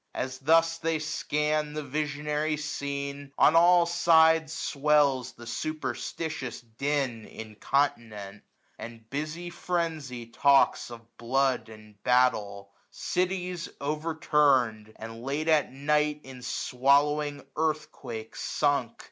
[0.15, 6.59] As thus they scan the visionary scene, 1 120 On all sides swells the superstitious
[6.59, 8.41] din, Incontinent;
[8.79, 16.41] and busy frenzy talks Of blood and battle; cities overturned; And late at night in
[16.41, 18.99] swallowing earthquake sunk.